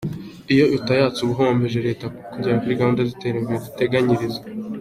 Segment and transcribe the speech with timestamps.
[0.53, 4.41] Iyo utayatse uba uhombeje leta kugera kuri gahunda z’iterambere iduteganyiriza.